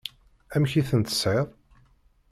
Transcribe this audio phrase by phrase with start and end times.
[0.55, 1.47] Amek i ten-tesεiḍ?